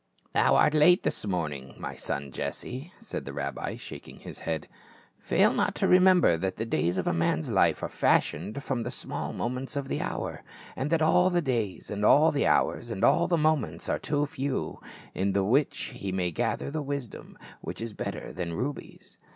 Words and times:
"Thou 0.33 0.55
art 0.55 0.73
late 0.73 1.03
this 1.03 1.27
morning, 1.27 1.75
my 1.77 1.93
son 1.93 2.31
Jesse," 2.31 2.91
said 2.97 3.23
the 3.23 3.33
rabbi, 3.33 3.75
shaking 3.75 4.15
his 4.17 4.39
head." 4.39 4.67
Fail 5.29 5.53
not 5.53 5.75
to 5.75 5.87
remember 5.87 6.37
that 6.37 6.55
the 6.57 6.65
days 6.65 6.97
of 6.97 7.05
a 7.05 7.13
man's 7.13 7.51
life 7.51 7.83
are 7.83 7.87
fashioned 7.87 8.63
from 8.63 8.81
the 8.81 8.89
small 8.89 9.31
moments 9.31 9.75
of 9.75 9.89
the 9.89 10.01
hour; 10.01 10.41
and 10.75 10.89
that 10.89 11.03
all 11.03 11.29
the 11.29 11.39
days 11.39 11.91
and 11.91 12.03
all 12.03 12.31
the 12.31 12.47
hours 12.47 12.89
and 12.89 13.03
all 13.03 13.27
the 13.27 13.37
moments 13.37 13.87
are 13.89 13.99
too 13.99 14.25
few 14.25 14.79
in 15.13 15.33
the 15.33 15.43
which 15.43 15.91
he 15.93 16.11
may 16.11 16.31
gather 16.31 16.71
that 16.71 16.81
wisdom 16.81 17.37
which 17.61 17.79
is 17.79 17.93
better 17.93 18.33
than 18.33 18.53
rubies." 18.53 19.19